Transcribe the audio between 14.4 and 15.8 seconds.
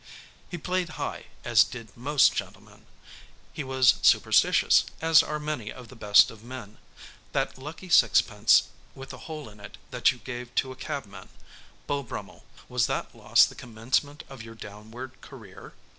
your downward career?